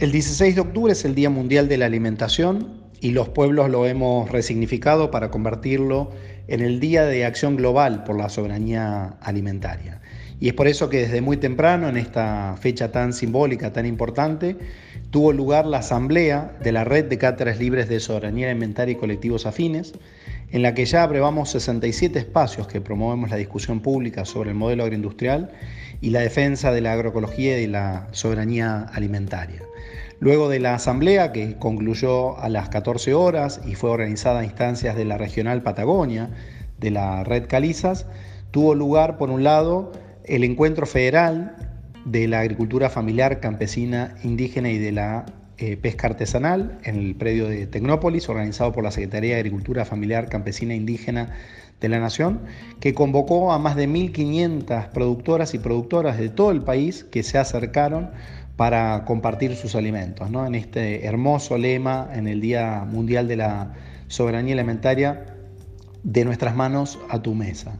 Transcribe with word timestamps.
El 0.00 0.12
16 0.12 0.54
de 0.54 0.60
octubre 0.60 0.92
es 0.92 1.04
el 1.04 1.16
Día 1.16 1.28
Mundial 1.28 1.66
de 1.66 1.76
la 1.76 1.86
Alimentación 1.86 2.68
y 3.00 3.10
los 3.10 3.30
pueblos 3.30 3.68
lo 3.68 3.84
hemos 3.84 4.30
resignificado 4.30 5.10
para 5.10 5.32
convertirlo 5.32 6.12
en 6.46 6.60
el 6.60 6.78
Día 6.78 7.04
de 7.04 7.24
Acción 7.24 7.56
Global 7.56 8.04
por 8.04 8.16
la 8.16 8.28
Soberanía 8.28 9.16
Alimentaria. 9.20 10.00
Y 10.38 10.46
es 10.46 10.54
por 10.54 10.68
eso 10.68 10.88
que 10.88 10.98
desde 10.98 11.20
muy 11.20 11.36
temprano, 11.36 11.88
en 11.88 11.96
esta 11.96 12.56
fecha 12.60 12.92
tan 12.92 13.12
simbólica, 13.12 13.72
tan 13.72 13.86
importante, 13.86 14.56
tuvo 15.10 15.32
lugar 15.32 15.66
la 15.66 15.78
asamblea 15.78 16.56
de 16.62 16.70
la 16.70 16.84
Red 16.84 17.06
de 17.06 17.18
Cátedras 17.18 17.58
Libres 17.58 17.88
de 17.88 17.98
Soberanía 17.98 18.48
Alimentaria 18.48 18.92
y 18.92 18.98
Colectivos 18.98 19.46
Afines, 19.46 19.94
en 20.50 20.62
la 20.62 20.74
que 20.74 20.84
ya 20.84 21.02
aprobamos 21.02 21.50
67 21.50 22.18
espacios 22.18 22.66
que 22.66 22.80
promovemos 22.80 23.30
la 23.30 23.36
discusión 23.36 23.80
pública 23.80 24.24
sobre 24.24 24.50
el 24.50 24.56
modelo 24.56 24.84
agroindustrial 24.84 25.50
y 26.00 26.10
la 26.10 26.20
defensa 26.20 26.72
de 26.72 26.80
la 26.80 26.92
agroecología 26.92 27.60
y 27.60 27.66
la 27.66 28.08
soberanía 28.12 28.86
alimentaria. 28.92 29.62
Luego 30.20 30.48
de 30.48 30.58
la 30.58 30.74
asamblea, 30.74 31.32
que 31.32 31.56
concluyó 31.58 32.38
a 32.38 32.48
las 32.48 32.68
14 32.70 33.14
horas 33.14 33.60
y 33.66 33.74
fue 33.74 33.90
organizada 33.90 34.40
a 34.40 34.44
instancias 34.44 34.96
de 34.96 35.04
la 35.04 35.18
regional 35.18 35.62
Patagonia, 35.62 36.30
de 36.78 36.90
la 36.90 37.24
red 37.24 37.46
Calizas, 37.46 38.06
tuvo 38.50 38.74
lugar, 38.74 39.18
por 39.18 39.30
un 39.30 39.44
lado, 39.44 39.92
el 40.24 40.44
encuentro 40.44 40.86
federal 40.86 41.56
de 42.04 42.26
la 42.26 42.40
agricultura 42.40 42.90
familiar, 42.90 43.40
campesina, 43.40 44.14
indígena 44.22 44.70
y 44.70 44.78
de 44.78 44.92
la 44.92 45.26
eh, 45.58 45.76
pesca 45.76 46.06
artesanal 46.06 46.78
en 46.84 46.96
el 46.96 47.14
predio 47.16 47.48
de 47.48 47.66
Tecnópolis, 47.66 48.28
organizado 48.28 48.72
por 48.72 48.84
la 48.84 48.92
Secretaría 48.92 49.34
de 49.34 49.40
Agricultura 49.40 49.84
Familiar 49.84 50.28
Campesina 50.28 50.74
Indígena 50.74 51.34
de 51.80 51.88
la 51.88 51.98
Nación, 51.98 52.40
que 52.80 52.94
convocó 52.94 53.52
a 53.52 53.58
más 53.58 53.74
de 53.74 53.88
1.500 53.88 54.90
productoras 54.90 55.54
y 55.54 55.58
productoras 55.58 56.16
de 56.18 56.28
todo 56.28 56.52
el 56.52 56.62
país 56.62 57.04
que 57.04 57.22
se 57.22 57.38
acercaron 57.38 58.10
para 58.56 59.04
compartir 59.04 59.56
sus 59.56 59.74
alimentos, 59.74 60.30
¿no? 60.30 60.46
en 60.46 60.54
este 60.54 61.06
hermoso 61.06 61.58
lema 61.58 62.08
en 62.12 62.26
el 62.26 62.40
Día 62.40 62.84
Mundial 62.88 63.28
de 63.28 63.36
la 63.36 63.74
Soberanía 64.08 64.54
Alimentaria, 64.54 65.37
de 66.08 66.24
nuestras 66.24 66.56
manos 66.56 66.98
a 67.10 67.20
tu 67.20 67.34
mesa. 67.34 67.78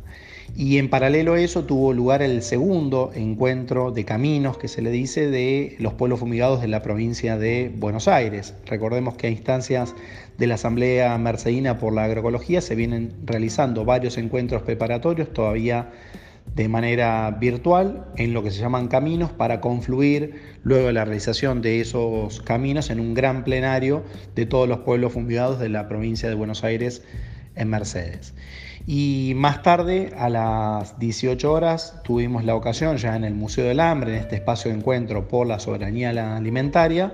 Y 0.54 0.76
en 0.78 0.90
paralelo 0.90 1.34
a 1.34 1.40
eso 1.40 1.64
tuvo 1.64 1.94
lugar 1.94 2.20
el 2.20 2.42
segundo 2.42 3.10
encuentro 3.14 3.90
de 3.90 4.04
caminos, 4.04 4.58
que 4.58 4.68
se 4.68 4.82
le 4.82 4.90
dice, 4.90 5.28
de 5.28 5.76
los 5.78 5.94
pueblos 5.94 6.20
fumigados 6.20 6.60
de 6.60 6.68
la 6.68 6.82
provincia 6.82 7.38
de 7.38 7.72
Buenos 7.74 8.06
Aires. 8.06 8.54
Recordemos 8.66 9.14
que 9.14 9.28
a 9.28 9.30
instancias 9.30 9.94
de 10.36 10.46
la 10.46 10.54
Asamblea 10.56 11.16
Mercedina 11.16 11.78
por 11.78 11.94
la 11.94 12.04
Agroecología 12.04 12.60
se 12.60 12.74
vienen 12.74 13.14
realizando 13.24 13.84
varios 13.84 14.18
encuentros 14.18 14.62
preparatorios, 14.62 15.32
todavía 15.32 15.90
de 16.54 16.68
manera 16.68 17.30
virtual, 17.30 18.06
en 18.16 18.34
lo 18.34 18.42
que 18.42 18.50
se 18.50 18.60
llaman 18.60 18.88
caminos, 18.88 19.30
para 19.30 19.60
confluir 19.60 20.34
luego 20.64 20.88
de 20.88 20.92
la 20.92 21.04
realización 21.04 21.62
de 21.62 21.80
esos 21.80 22.40
caminos 22.40 22.90
en 22.90 23.00
un 23.00 23.14
gran 23.14 23.44
plenario 23.44 24.02
de 24.34 24.44
todos 24.44 24.68
los 24.68 24.80
pueblos 24.80 25.12
fumigados 25.12 25.58
de 25.60 25.68
la 25.70 25.88
provincia 25.88 26.28
de 26.28 26.34
Buenos 26.34 26.64
Aires 26.64 27.02
en 27.58 27.68
Mercedes. 27.68 28.34
Y 28.86 29.34
más 29.36 29.62
tarde, 29.62 30.14
a 30.16 30.30
las 30.30 30.98
18 30.98 31.52
horas, 31.52 32.00
tuvimos 32.04 32.44
la 32.44 32.54
ocasión, 32.54 32.96
ya 32.96 33.16
en 33.16 33.24
el 33.24 33.34
Museo 33.34 33.66
del 33.66 33.80
Hambre, 33.80 34.16
en 34.16 34.22
este 34.22 34.36
espacio 34.36 34.70
de 34.70 34.78
encuentro 34.78 35.28
por 35.28 35.46
la 35.46 35.58
soberanía 35.58 36.08
alimentaria, 36.36 37.12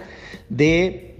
de 0.48 1.16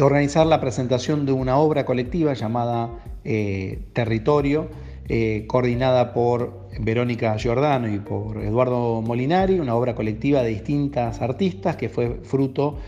organizar 0.00 0.46
la 0.46 0.60
presentación 0.60 1.24
de 1.24 1.32
una 1.32 1.56
obra 1.56 1.86
colectiva 1.86 2.34
llamada 2.34 2.90
eh, 3.24 3.78
Territorio, 3.94 4.68
eh, 5.08 5.44
coordinada 5.48 6.12
por 6.12 6.68
Verónica 6.78 7.36
Giordano 7.38 7.88
y 7.88 7.98
por 7.98 8.42
Eduardo 8.42 9.02
Molinari, 9.02 9.58
una 9.58 9.74
obra 9.74 9.94
colectiva 9.94 10.42
de 10.42 10.50
distintas 10.50 11.20
artistas 11.20 11.76
que 11.76 11.88
fue 11.88 12.20
fruto 12.22 12.78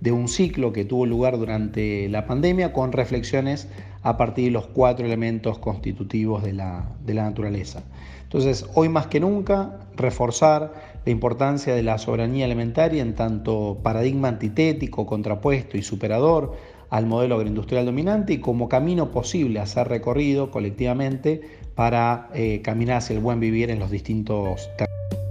de 0.00 0.12
un 0.12 0.28
ciclo 0.28 0.72
que 0.72 0.84
tuvo 0.84 1.06
lugar 1.06 1.38
durante 1.38 2.08
la 2.08 2.26
pandemia 2.26 2.72
con 2.72 2.92
reflexiones 2.92 3.68
a 4.02 4.16
partir 4.16 4.46
de 4.46 4.50
los 4.50 4.66
cuatro 4.66 5.06
elementos 5.06 5.58
constitutivos 5.58 6.42
de 6.42 6.52
la, 6.52 6.84
de 7.04 7.14
la 7.14 7.24
naturaleza. 7.24 7.82
Entonces, 8.22 8.66
hoy 8.74 8.88
más 8.88 9.08
que 9.08 9.20
nunca, 9.20 9.78
reforzar 9.94 10.72
la 11.04 11.12
importancia 11.12 11.74
de 11.74 11.82
la 11.82 11.98
soberanía 11.98 12.46
alimentaria 12.46 13.02
en 13.02 13.14
tanto 13.14 13.78
paradigma 13.82 14.28
antitético, 14.28 15.06
contrapuesto 15.06 15.76
y 15.76 15.82
superador 15.82 16.56
al 16.88 17.06
modelo 17.06 17.36
agroindustrial 17.36 17.86
dominante 17.86 18.34
y 18.34 18.38
como 18.38 18.68
camino 18.68 19.10
posible 19.10 19.60
a 19.60 19.66
ser 19.66 19.88
recorrido 19.88 20.50
colectivamente 20.50 21.40
para 21.74 22.28
eh, 22.34 22.60
caminar 22.62 22.98
hacia 22.98 23.14
el 23.14 23.20
buen 23.20 23.40
vivir 23.40 23.70
en 23.70 23.78
los 23.78 23.90
distintos 23.90 24.68
territorios. 24.76 25.21